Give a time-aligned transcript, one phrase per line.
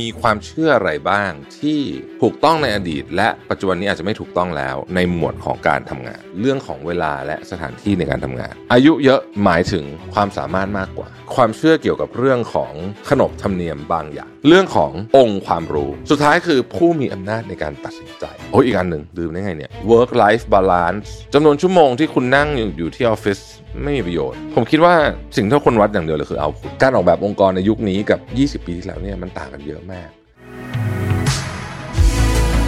[0.00, 1.80] มีความเชื่ออะไรบ้างที่
[2.22, 12.72] ถูกต้องในอดีต และปัจจุบันนี้อาจจะไม่ถูกต้องแล้ว ในหมวดของการทำงาน เรื่องของเวลาและสถานที่ในการทำงาน อายุเยอะหมายถึงความสามารถมากกว่า ความเชื่อเกี่ยวกับเรื่องของ
[13.10, 23.38] ขนบธรรมเนียมบางอย่าง เรื่องขององค์ความรู้ สุดท้ายคือผู้มีอำนาจในการตัดสินใจโอ้ยอีกอันหนึ่งลืมได้ไงเนี่ย work life balance จำนวนชั่วโมงที่คุณนั่งอยู่อยู่ที่ออฟฟิศ
[23.82, 24.94] ไม่มีประโยชน์ ผมคิดว่า
[25.36, 26.50] สิ่งที่คนวัดอย่างเดียวเลยคือเอา
[26.82, 28.20] การออกแบบองค์กรในยุคนี้กับ
[28.62, 30.08] 20 ปีที่แล้วเนี่ยมันต่างกันเยอะมาก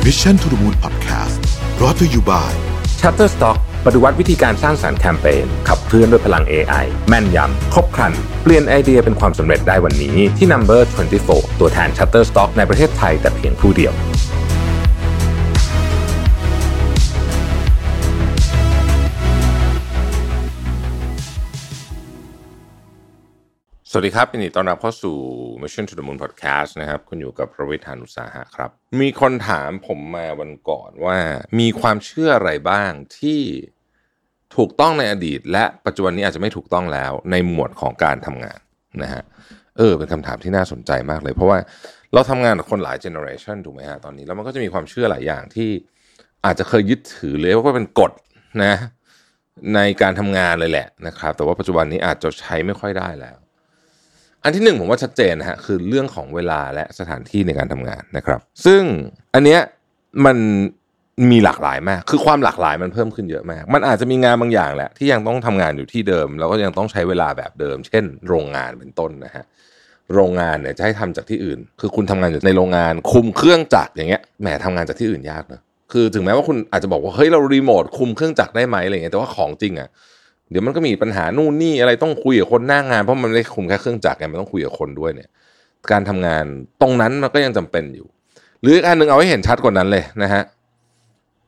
[0.04, 1.38] Mission to the Moon Podcast
[1.80, 2.54] รอ t ธออยู่บ่าย
[3.00, 10.80] Shutterstock ปฏิวัติวิธีการสร้างสารรค์แคมเปญขับเคลื่อนด้วยพลัง AI แม่นยำ ครบครัน เปลี่ยนไอเดียเป็นความสำเร็จได้วันนี้ที่ Number
[11.20, 13.92] 24 ตัวแทน Shutterstock ในประเทศไทยแต่เพียงผู้เดียว
[23.90, 25.16] สวัสดีครับยินดีต้อนรับเข้าสู่
[25.62, 28.70] Mission to the Moon Podcast นะครับคุณอยู่กับประวิทยานุสาหะครับ
[29.00, 31.18] มีคนถามผมมาวันก่อนว่า
[31.60, 33.40] มีความเชื่ออะไรบ้างที่
[34.56, 38.60] ถูกต้องในอดีต และปัจจุบันนี้อาจจะไม่ถูกต้องแล้วในหมวดของการทำงาน
[39.02, 39.22] นะฮะ
[39.78, 41.58] เออ เป็นคำถามที่น่าสนใจมากเลย เพราะว่า
[42.14, 45.70] เราทำงานกับคนหลายเจเนอเรชันถูกไหมฮะตอนนี้แล้วมันก็จะมีความเชื่อหลายอย่างที่
[46.44, 48.12] อาจจะเคยยึดถือเลยว่าเป็นกฎ
[48.64, 48.74] นะ
[49.74, 53.38] ในการทำงานเลยแหละนะครับแต่ว่าปัจจุบันนี้อาจจะใช้ไม่ค่อยได้แล้ว
[54.44, 58.82] อันที่หนึ่งผมว่าชัดเจนนะฮะคือเรื่องของเวลาและสถานที่ในการทำงานนะครับ ซึ่ง
[59.34, 59.60] อันเนี้ย
[60.26, 60.36] มัน
[61.30, 69.44] มีหลากหลายมาก คือความหลากหลายมันเพิ่มขึ้นเยอะมาก มันอาจจะมีงานบางอย่างแหละที่ยังต้องทำงานอยู่ที่เดิม แล้วก็ยังต้องใช้เวลาแบบเดิม เช่น โรงงานเป็นต้นนะฮะ
[70.14, 79.88] โรงงานเนี่ยจะให้ทำจากที่อื่น คือคุณทำงานอยู่ในโรงงานคุมเครื่องจักรอย่างเงี้ยแหมทำงานจากที่อื่นยากเนอะคือถึงแม้ว่าคุณอาจจะบอกว่าเฮ้ยเรารีโมทคุมเครื่องจักรได้ไหมอะไรเงี้ยแต่ว่าของจริงอะ
[80.50, 85.30] เดี๋ยวมันก็มีปัญหานู่นนี่อะไรต้องคุยกับคนหน้างานเพราะมันไม่ได้คุมแค่เครื่องจักรไงมันต้องคุยกับคนด้วยเนี่ย
[85.90, 86.44] การทำงาน
[86.80, 88.06] ตรงนั้นมันก็ยังจำเป็นอยู่
[88.62, 90.42] หรืออีกอันหนึ่งเอาให้เห็นชัดกว่านั้นเลยนะฮะ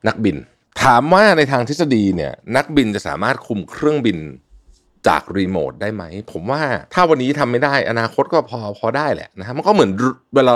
[0.09, 0.37] นักบิน
[0.83, 4.19] ถามว่าในทางทฤษฎีเนี่ยนักบินจะสามารถคุมเครื่องบิน
[5.09, 6.63] จากรีโมทได้ไหม ผมว่า
[6.95, 9.91] ถ้าวันนี้ทำไม่ได้อนาคตก็พอพอได้แหละนะฮะมันก็เหมือน
[10.35, 10.55] เวลา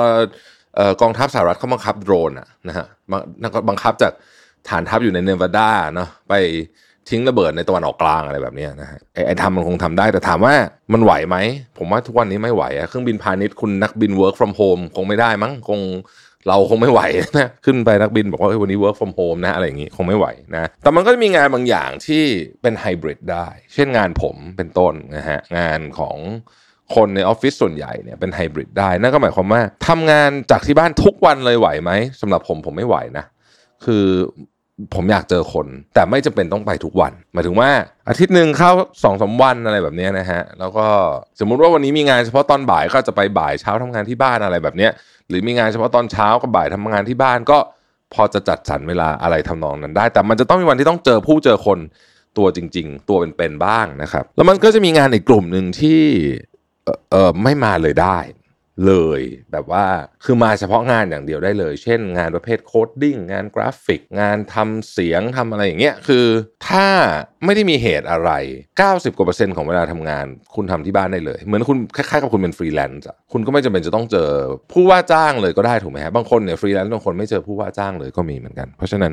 [1.00, 3.20] กองทัพสหรัฐเขาบังคับโดรนอะนะฮะบัง
[3.68, 4.12] บังคับจาก
[4.68, 6.34] ฐานทัพอยู่ในเนวาดาเนาะไป
[7.10, 10.54] ทิ้งระเบิดในตะวันออกกลางอะไรแบบนี้นะฮะไอ้ไอทำมันคงทำได้ แต่ถามว่า
[10.92, 11.36] มันไหวไหม
[11.78, 15.80] ผมว่าทุกวันนี้ไม่ไหวอะเครื่องบินพาณิชย์คุณนักบิน work from home คงไม่ได้มั้งคง
[16.48, 17.00] เราคงไม่ไหว
[17.38, 20.26] นะขึ้นไปนักบินบอกว่าวันนี้ work from home นะอะไรอย่างงี้คงไม่ไหว
[20.56, 22.22] นะแต่มันก็จะมีงานบางอย่างที่
[22.62, 26.16] เป็นไฮบริดได้ เช่นงานผมเป็นต้นนะฮะงานของ
[26.94, 33.24] คนในออฟฟิศส่วนใหญ่เนี่ยเป็นไฮบริดได้นั่นก็หมายความว่าทำงานจากที่บ้านทุกวันเลยไหวไหมสำหรับผมผมไม่ไหวนะ
[33.84, 34.04] คือ
[34.94, 37.70] ผมอยากเจอคน แต่ไม่จำเป็นต้องไปทุกวัน หมายถึงว่า
[38.08, 38.70] อาทิตย์หนึ่งเข้า
[39.04, 40.86] สองสาวันอะไรแบบนี้นะฮะ แล้วก็
[41.40, 44.88] สมมุติว่าวันนี้มีงานเฉพาะตอนบ่ายก็จะไปบ่ายเช้าทำงานที่บ้านอะไรแบบนี้
[45.28, 47.58] หรือมีงานเฉพาะตอนเช้ากับบ่ายทำงานที่บ้านก็
[48.14, 51.78] พอจะจัดสรรเวลาอะไรทำนองนั้นได้ แต่มันจะต้องมีวันที่ต้องเจอผู้เจอคน
[52.38, 56.02] ตัวจริง ๆ ตัวเป็นๆบ้างนะครับ แล้วมันก็จะมีงานอีกกลุ่มหนึ่งที่
[56.84, 58.18] เออเออไม่มาเลยได้
[58.86, 59.20] เลย
[59.52, 59.86] แบบว่า
[60.24, 66.26] คือมาเฉพาะงานอย่างเดียวได้เลย เช่นงานประเภท coding งานกราฟิก งานทำเสียงทำอะไรอย่างเงี้ยคือ
[66.68, 66.88] ถ้า
[67.44, 68.30] ไม่ได้มีเหตุอะไร
[68.76, 74.30] 90กว่าเปอร์เซ็นต์ของเวลาทำงาน คุณทำที่บ้านได้เลย เหมือนคุณคล้ายๆกับคุณเป็นฟรีแลนซ์คุณก็ไม่จำเป็นจะต้องเจอ
[74.72, 79.12] ผู้ว่าจ้างเลยก็ได้ถูกไหมฮะบางคนเนี่ยฟรีแลนซ์บางคนไม่เจอผู้ว่าจ้างเลยก็มีเหมือนกัน เพราะฉะนั้น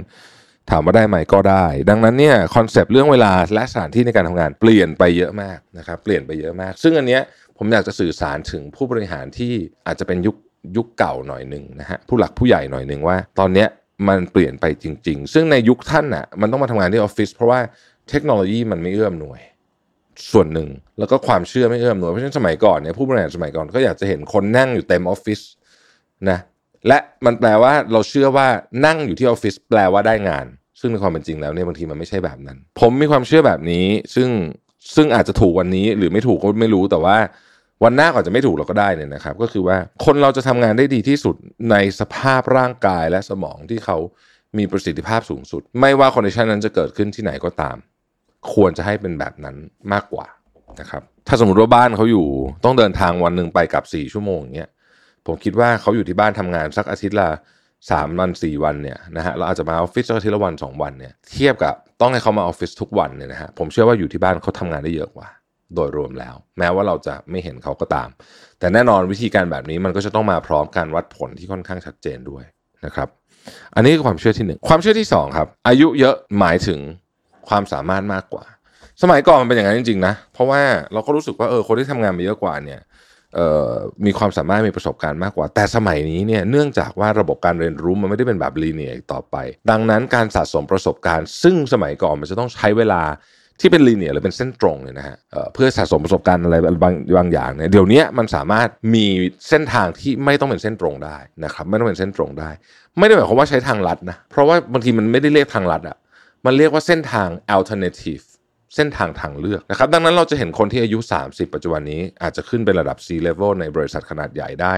[0.69, 7.21] ถามว่าได้ไหมก็ได้ ดังนั้นเนี่ยคอนเซปต์เรื่องเวลาและสถานที่ในการทำงานเปลี่ยนไปเยอะมากนะครับเปลี่ยนไปเยอะมาก ซึ่งอันเนี้ย
[7.63, 9.53] ผมอยากจะสื่อสารถึงผู้บริหารที่
[9.88, 10.35] อาจจะเป็นยุค
[10.77, 13.67] ยุคเก่าหน่อยหนึ่งนะฮะผู้หลักผู้ใหญ่หน่อยหนึ่งว่า ตอนเนี้ย
[14.07, 17.59] มันเปลี่ยนไปจริง ๆ ซึ่งในยุคท่านน่ะมันต้องมาทำงานที่ออฟฟิศเพราะว่า
[18.09, 19.41] เทคโนโลยีมันไม่เอื้อมหน่วย
[20.31, 20.69] ส่วนหนึ่ง
[21.00, 25.39] แล้วก็ความเชื่อไม่เอื้อมหน่วยเพราะฉะนั้นสมัยก่อนเนี่ยผู้บริหารสมัยก่อนก็อยากจะเห็นคนนั่งอยู่เต็มออฟฟิศ
[26.29, 26.39] นะ
[26.88, 28.47] และมันแปลว่าเราเชื่อว่า
[28.85, 30.45] นั่งอยู่ที่ออฟฟิศแปลว่าได้งาน
[30.79, 33.85] ซึ่งในความเป็นจริงแล้วเนี่ยบางทีมันไม่ใช่แบบนั้น ผมมีความเชื่อแบบนี้
[34.16, 34.29] ซึ่ง
[34.95, 37.17] ซึ่งอาจจะถูกวันนี้หรือไม่ถูกก็ไม่รู้แต่ว่า
[37.84, 41.36] วันหน้าอาจจะไม่ถูกแล้วก็ได้เนี่ยนะครับ ก็คือว่าคนเราจะทำงานได้ดีที่สุด
[41.72, 43.98] ในสภาพร่างกายและสมองที่เขา
[44.57, 47.78] มีประสิทธิภาพสูงสุด ไม่ว่า condition นั้นจะเกิดขึ้นที่ไหนก็ตาม
[48.54, 49.56] ควรจะให้เป็นแบบนั้น
[49.94, 50.25] มากกว่า
[50.80, 52.28] นะครับถ้าสมมติว่าบ้านเขาอยู่
[52.63, 54.69] ต้องเดินทางวันหนึ่งไปกับสี่ชั่วโมงอย่างเงี้ย
[55.25, 57.30] ผมคิดว่าเขาอยู่ที่บ้านทำงานสักอาทิตย์ละ
[57.92, 65.27] สามวันสี่วันเนี่ยนะฮะเราอาจจะมาออฟฟิศสักอาทิตย์ละวันสองวันเนี่ยเทียบกับต้องให้เขามาออฟฟิศทุกวันเนี่ยนะฮะผมเชื่อว่าอยู่ที่บ้านเขาทำงานได้เยอะกว่า
[65.75, 68.09] โดยรวมแล้ว แม้ว่าเราจะไม่เห็นเขาก็ตาม
[68.59, 72.44] แต่แน่นอนวิธีการแบบนี้มันก็จะต้องมาพร้อมการวัดผลที่ค่อนข้างชัดเจนด้วย
[72.85, 73.07] นะครับ
[73.75, 76.79] อันนี้คือความเชื่อที่หนึ่งความเชื่อที่สองครับ อายุเยอะหมายถึง
[77.50, 78.45] ความสามารถมากกว่า
[79.01, 80.62] สมัยก่อนมันเป็นอย่างนั้นจริงๆนะเพราะว่า
[80.94, 82.81] เราก็รู้สึกว่าเออคนที่ทำงานมาเยอะกว่าเนี่ย
[84.06, 89.35] มีความสามารถมีประสบการณ์มากกว่า แต่สมัยนี้เนี่ยเนื่องจากว่าระบบการเรียนรู้มันไม่ได้เป็นแบบลีเนียต่อไป
[89.69, 93.01] ดังนั้นการสะสมประสบการณ์ ซึ่งสมัยก่อนมันจะต้องใช้เวลา
[93.62, 95.18] ที่เป็นลีเนียหรือเป็นเส้นตรงเนี่ยนะฮะ
[95.54, 99.06] เพื่อสะสมประสบการณ์อะไรบางบางอย่างเนี่ยเดี๋ยวนี้มันสามารถมี
[99.50, 102.50] เส้นทางที่ไม่ต้องเป็นเส้นตรงได้นะครับไม่ต้องเป็นเส้นตรงได้
[103.00, 105.98] ไม่ได้หมายความว่าใช้ทางลัดนะเพราะว่าบางทีมันไม่ได้เรียกทางลัดอะ
[106.46, 108.24] มันเรียกว่าเส้นทาง alternative
[108.75, 114.75] เส้นทางทางเลือกนะครับดังนั้นเราจะเห็นคนที่อายุ 30 ปัจจุบันนี้อาจจะขึ้นเป็นระดับ C level ในบริษัทขนาดใหญ่ได้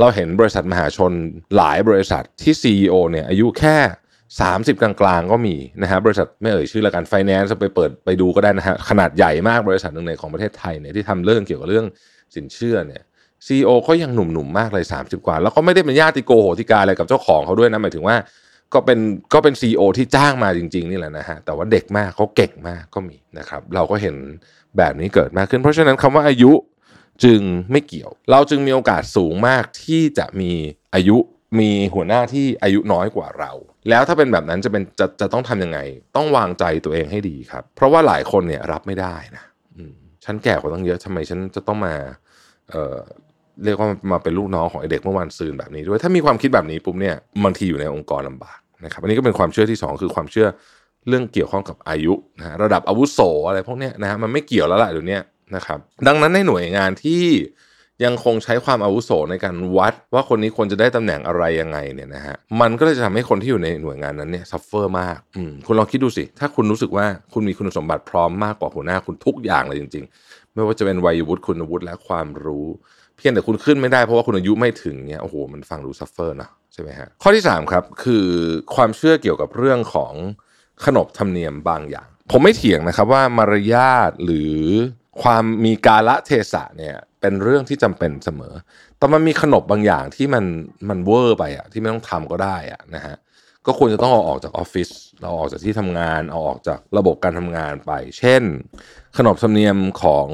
[0.00, 1.12] เราเห็นบริษัทมหาชน
[1.56, 3.76] หลายบริษัทที่ CEO เนี่ยอายุแค่
[4.40, 11.86] 30 กลางๆ ก็มีนะฮะบริษัทไม่เอ่ยชื่อละกันไฟแนนซ์ไปเปิดไปดูก็ได้นะฮะขนาดใหญ่มากบริษัทหนึ่งในของประเทศไทยเนี่ยที่ทำเรื่องเกี่ยวกับเรื่อง
[12.34, 13.02] สินเชื่อเนี่ย
[13.46, 18.16] ซีอก็ยังหนุ่มๆมากเลย 30 กว่า แล้วก็ไม่ได้เป็นญาติโกโหติกาอะไรกับเจ้าของเขาด้วยนะหมายถึงว่า
[18.74, 18.98] ก็เป็น
[19.34, 24.16] ก็เป็นซีอที่จ้างมาจริง ๆ นี่แหละนะฮะแต่ว่าเด็กมากเขาเก่งมากก็มีนะครับ เราก็เห็น
[24.78, 26.52] แบบนี้เกิดมากขึ้น เพราะฉะนั้นคำว่าอายุ
[27.24, 27.40] จึง
[27.70, 30.52] ไม่เกี่ยว เราจึงมีโอกาสสูงมากที่จะมี
[30.94, 31.18] อายุ
[31.58, 33.52] มีหัวหน้าที่อายุน้อยกว่าเรา
[33.88, 35.78] แล้วถ้าเป็นแบบนั้นจะเป็นจะจะต้องทํำยังไง
[36.16, 39.44] ต้องวางใจตัวเองให้ดีครับ เพราะว่าหลายคนเนี่ยรับไม่ได้นะ
[40.24, 41.94] ฉันแก่กว่าต้องเยอะทำไมฉันจะต้องมา
[42.70, 42.96] เอ่อ
[43.64, 47.14] เรียกว่ามาเป็นลูกน้องของไอเด็กเมื่อวานซืนแบบนี้ด้วย ถ้ามีความคิดแบบนี้ปุ๊บเนี่ย
[47.44, 50.48] บางทีอยู่ในองค์กรลำบากนะครับอันนี้ก็เป็นความเชื่อที่ 2 คือความเชื่อ
[51.08, 53.18] เรื่องเกี่ยวข้องกับอายุนะระดับอาวุโส
[53.48, 55.18] อะไรพวกนี้นะฮะมันไม่เกี่ยวแล้วล่ะเดี๋ยวนี้
[55.56, 57.22] นะครับ ดังนั้นในหน่วยงานที่
[58.04, 72.66] ยังคงใช้ความอาวุโสในการวัดว่าคนนี้ควรจะได้ตำแหน่งอะไรยังไงเนี่ยนะฮะมันก็เลยจะทำให้คนที่อยู่ในหน่วยงานนั้นเนี่ย suffer มากอืมคุณลองคิดดูสิ ถ้าคุณรู้สึกว่าคุณมีคุณสมบัติพร้อมมากกว่าหัวหน้าคุณทุกอย่างเลยจริง ๆ ไม่ว่าจะเป็นวัยวุฒิคุณวุฒิและความรู้
[73.16, 78.26] เพียงแต่คุณขึ้นไม่ได้เพราะว่าคุณอายุไม่ถึงเนี่ยโอ้โหมันฟังดู suffer นะใช่ไหมฮะข้อที่ 3 ครับคือ
[78.74, 80.12] ความเชื่อเกี่ยวกับเรื่องของ
[80.84, 84.58] ขนบธรรมเนียมบางอย่าง ผมไม่เถียงนะครับว่ามารยาทหรือ
[85.22, 88.54] ความมีกาลเทศะเนี่ยเป็นเรื่องที่จำเป็นเสมอ
[88.98, 90.44] แต่มันมีขนบบางอย่างที่มัน
[90.88, 93.16] มันเวอร์ไปอะที่ไม่ต้องทำก็ได้อะนะฮะ
[93.66, 94.88] ก็ควรจะต้องเอาออกจากออฟฟิศ
[95.20, 98.42] เอาออกจากที่ทำงาน เอาออกจากระบบการทำงานไป เช่น
[99.16, 100.26] ขนบธรรมเนียมของ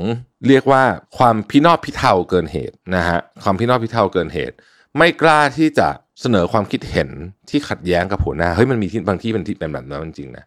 [0.48, 0.82] เรียกว่า
[1.18, 4.54] ความพินอบพิเทาเกินเหตุนะฮะ ความพินอบพิเทาเกินเหตุ
[4.96, 5.88] ไม่กล้าที่จะ
[6.20, 7.08] เสนอความคิดเห็น
[7.50, 10.44] ที่ขัดแย้งกับหัวหน้า เฮ้ยมันมีที่บางที่เป็นที่เป็นแบบนั้นจริงๆนะ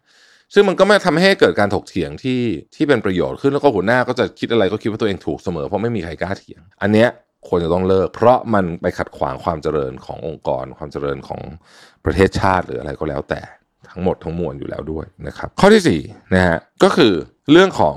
[0.54, 2.40] ซึ่งมันก็ไม่ทำให้เกิดการถกเถียงที่
[2.74, 7.08] ที่เป็นประโยชน์ขึ้นแล้วก็หัวหน้าก็จะคิดอะไรก็คิดว่าตัวเองถูกเสมอเพราะไม่มีใครกล้าเถียง อันเนี้ย
[7.48, 11.40] ควรจะต้องเลิก เพราะมันไปขัดขวางความเจริญขององค์กร ความเจริญของ
[12.04, 13.40] ประเทศชาติหรืออะไรก็แล้วแต่
[13.90, 17.12] ทั้งหมดทั้งมวลอยู่แล้วด้วยนะครับ ข้อที่4นะฮะก็คือ
[17.50, 17.96] เรื่องของ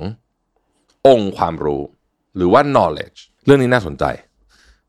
[1.07, 1.81] องค์ความรู้
[2.35, 4.05] หรือว่า knowledge เรื่องนี้น่าสนใจ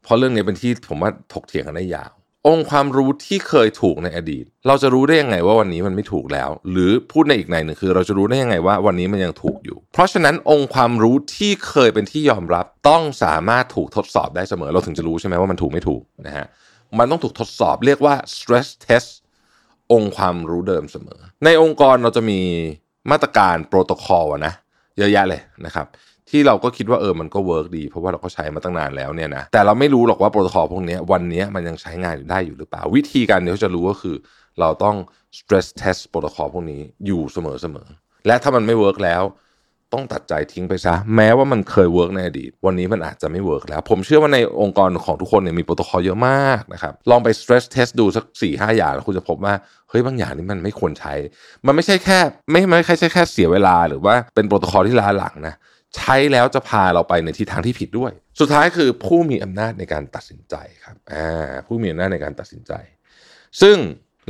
[0.02, 2.12] เพราะเรื่องนี้เป็นที่ผมว่าถกเถียงกันได้ยาว
[2.46, 16.46] องค์ความรู้ที่เคยถูกในอดีต เราจะรู้ได้ยังไงว่าวันนี้มันไม่ถูกแล้ว หรือพูดในอีกในหนึ่งคือ เราจะรู้ได้ยังไงว่าวันนี้มันยังถูกอยู่ เพราะฉะนั้นองค์ความรู้ที่เคยเป็นที่ยอมรับต้องสามารถถูกทดสอบได้เสมอ เราถึงจะรู้ใช่ไหมว่ามันถูกไม่ถูกนะฮะ
[16.98, 19.10] มันต้องถูกทดสอบเรียกว่า stress test
[19.92, 22.40] องค์ความรู้เดิมเสมอ ในองค์กรเราจะมี
[23.10, 24.52] มาตรการโปรโตคอลนะ
[24.98, 25.86] เยอะแยะเลยนะครับ
[26.30, 34.16] ที่เราก็คิดว่าเออมันก็เวิร์กดี เพราะว่าเราก็ใช้มาตั้งนานแล้วเนี่ยนะแต่เราไม่รู้หรอกว่าโปรโตคอลพวกนี้วันนี้มันยังใช้งานได้อยู่หรือเปล่า วิธีการเดียวจะรู้ก็คือ
[34.60, 34.96] เราต้อง
[35.38, 39.24] stress test โปรโตคอลพวกนี้อยู่เสมอๆและถ้ามันไม่เวิร์กแล้ว
[39.94, 49.54] ต้องตัดใจทิ้งไปซะ แม้ว่ามันเคยเวิร์กในอดีต วันนี้มันอาจจะไม่เวิร์กแล้ว ผมเชื่อว่าในองค์กรของทุกคนเนี่ยมีโปรโตคอลเยอะมากนะครับ ลองไป stress test ดูสักสี่ห้าอย่าง แล้วคุณจะพบว่า
[49.88, 51.14] เฮ้ย บางอย่างนี่มันไม่ควรใช้
[51.66, 52.18] มันไม่ใช่แค่
[52.50, 55.54] ไม่ไม่ใช่แค่เสียเวลาหรือว่าเป็นโปรโตคอลที่ล้าหลังนะ
[55.96, 62.72] ใช้แล้วจะพาเราไปในทิศทางที่ผิดด้วย สุดท้ายคือผู้มีอำนาจในการตัดสินใจครับอ่าผู้มีอำนาจในการตัดสินใจ
[63.60, 63.76] ซึ่ง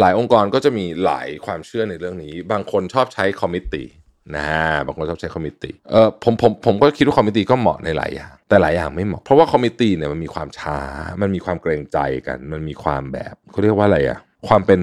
[0.00, 3.87] หลายองค์กรก็จะมีหลายความเชื่อในเรื่องนี้ บางคนชอบใช้ committee
[4.36, 4.48] นะ
[4.86, 10.78] บางคนชอบใช้ committee เออผมผมผมก็คิดว่า committee ก็เหมาะในหลายอย่าง แต่หลายอย่างไม่เหมาะ เพราะว่า committee เนี่ยมันมีความช้า
[11.22, 14.80] มันมีความเกรงใจกัน มันมีความแบบเขาเรียกว่าอะไรอะความเป็น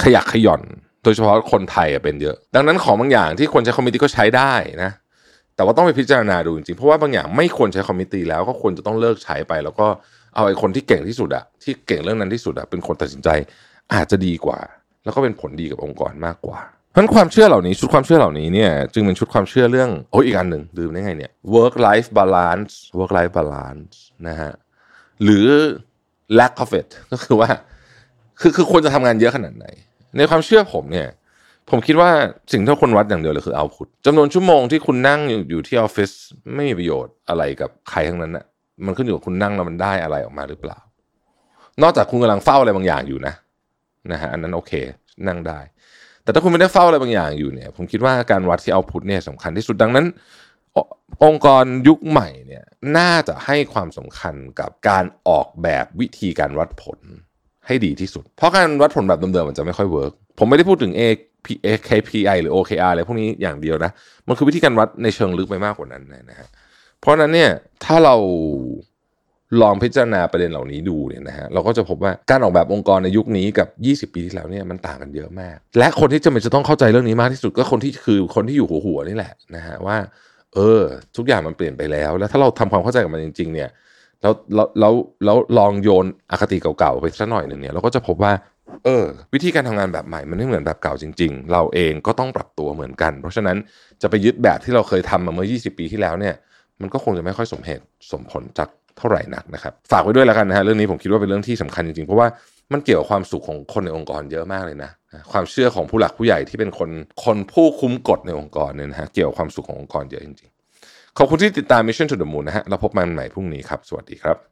[0.00, 0.62] ขยักขย่อน
[1.02, 4.52] โดยเฉพาะคนไทยอะเป็นเยอะ ดังนั้นของบางอย่างที่คนใช้คอมมิตตี้ก็ใช้ได้
[4.82, 4.90] นะ
[5.62, 9.86] แต่ว่าต้องไปพิจารณาดูจริงๆ เพราะว่าบางอย่างไม่ควรใช้คอมมิตี้แล้วก็ควรจะต้องเลิกใช้ไป แล้วก็
[10.34, 13.28] เอาไอ้คนที่เก่งที่สุดอะที่เก่งเรื่องนั้นที่สุดอะเป็นคนตัดสินใจ
[13.94, 14.58] อาจจะดีกว่า
[15.04, 23.94] แล้วก็เป็นผลดีกับองค์กรมากกว่าเพราะความเชื่อเหล่านี้ชุดความเชื่อเหล่านี้เนี่ยจึงเป็นชุดความเชื่อเรื่องโอ้ยอีกอันหนึ่งดื่มได้ไงเนี่ย work life balance work life balance
[24.28, 24.52] นะฮะ
[25.24, 25.46] หรือ
[26.38, 27.50] lack of it ก็คือว่า
[28.40, 29.66] คือคือควรจะทำงานเยอะขนาดไหน
[30.16, 31.08] ในความเชื่อผมเนี่ย
[31.70, 32.10] ผมคิดว่า
[32.52, 36.10] สิ่งที่คนวัดอย่างเดียวเลยคือเอาพุทจำนวนชั่วโมงที่คุณนั่งอยู่ที่ออฟฟิศ
[36.54, 38.44] ไม่มีประโยชน์อะไรกับใครทั้งนั้นนะ
[38.86, 40.78] มันขึ้นอยู่กับคุณนั่งแล้วมันได้อะไรออกมาหรือเปล่า
[41.82, 43.34] นอกจากคุณกำลังเฝ้าอะไรบางอย่างอยู่นะ
[44.12, 44.72] นะฮะอันนั้นโอเค
[45.28, 45.58] นั่งได้
[46.22, 50.06] แต่ถ้าคุณไม่ได้เฝ้าอะไรบางอย่างอยู่เนี่ย ผมคิดว่าการวัดที่เอาพุทเนี่ยสำคัญที่สุดดังนั้น
[51.24, 52.64] องค์กรยุคใหม่เนี่ย
[52.96, 56.98] น่าจะให้ความสำคัญกับการออกแบบวิธีการวัดผล
[57.66, 61.02] ให้ดีที่สุด เพราะการวัดผลแบบเดิมๆมันจะไม่ค่อยเวิร์กผมไม่ได้พูดถึง A
[61.88, 63.90] KPI หรือ OKR อะไรพวกนี้อย่างเดียวนะ
[64.28, 66.48] มันคือวิธีการวัดในเชิงลึกไปมากกว่านั้นนะฮะ
[67.00, 67.50] เพราะนั้นเนี่ย
[67.84, 68.16] ถ้าเรา
[69.62, 73.68] ลองพิจารณาประเด็นเหล่านี้ดูเนี่ยนะฮะเราก็จะพบว่าการออกแบบองค์กรในยุคนี้กับ
[74.08, 79.96] 20 ปีที่แล้วเนี่ยมันต่างกันเยอะมาก และคนที่จะเป็นจะต้องเข้าใจเรื่องนี้มากที่สุดก็คนที่คือคนที่อยู่หัวหัวนี่แหละนะฮะว่า
[80.54, 80.80] เออ
[81.16, 83.70] ทุกอย่างมันเปลี่ยนไปแล้ว แล้วถ้าเราทำความเข้าใจกับมันจริง ๆ เนี่ย
[84.22, 84.94] แล้วแล้วแล้ว
[85.24, 88.32] แล้วลองโยนอคติเก่าๆไปสักหน่อยหนึ่งเนี่ยเราก็จะพบว่า
[88.84, 93.56] เออ วิธีการทำงานแบบใหม่มันไม่เหมือนแบบเก่าจริง ๆ เราเองก็ต้องปรับตัวเหมือนกัน เพราะฉะนั้น
[94.02, 96.34] จะไปยึดแบบที่เราเคยทำมาเมื่อ 20 ปีที่แล้วเนี่ย
[96.80, 102.28] มันก็คงจะไม่ค่อยสมเหตุสมผลจากเท่าไหร่นักนะครับ ฝากไว้ด้วยแล้วกันนะฮะเรื่องนี้ผมคิดว่าเป็นเรื่องที่สำคัญจริงๆ เพราะว่า
[102.72, 104.90] มันเกี่ยวกับความสุขของคนในองค์กรเยอะมากเลยนะ
[105.32, 106.90] ความเชื่อของผู้หลักผู้ใหญ่ที่เป็นคน
[107.24, 114.51] คนผู้คุ้มกฎในองค์กรเนี่ยนะฮะเกี่ยวกับความสุขขององค์กรเยอะจริงๆขอบคุณที่ติดตาม Mission to the Moon นะฮะเราพบกันใหม่พรุ่งนี้ครับสวัสดีครับ